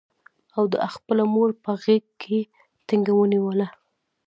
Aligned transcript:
او 0.55 0.63
ده 0.71 0.79
خپله 0.95 1.23
مور 1.33 1.49
په 1.63 1.71
غېږ 1.81 2.05
کې 2.21 2.39
ټینګه 2.87 3.13
ونیوله. 3.15 3.67